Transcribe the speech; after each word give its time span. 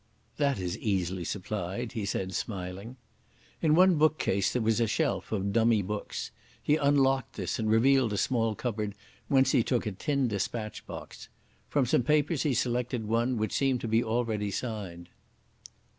"That 0.37 0.57
is 0.59 0.79
easily 0.79 1.23
supplied," 1.23 1.91
he 1.91 2.05
said, 2.05 2.33
smiling. 2.33 2.95
In 3.61 3.75
one 3.75 3.97
bookcase 3.99 4.51
there 4.51 4.61
was 4.63 4.79
a 4.81 4.87
shelf 4.87 5.31
of 5.31 5.53
dummy 5.53 5.83
books. 5.83 6.31
He 6.59 6.75
unlocked 6.75 7.33
this 7.33 7.59
and 7.59 7.69
revealed 7.69 8.11
a 8.11 8.17
small 8.17 8.55
cupboard, 8.55 8.95
whence 9.27 9.51
he 9.51 9.61
took 9.61 9.85
a 9.85 9.91
tin 9.91 10.27
dispatch 10.27 10.87
box. 10.87 11.29
From 11.69 11.85
some 11.85 12.01
papers 12.01 12.41
he 12.41 12.55
selected 12.55 13.05
one, 13.05 13.37
which 13.37 13.53
seemed 13.53 13.79
to 13.81 13.87
be 13.87 14.03
already 14.03 14.49
signed. 14.49 15.09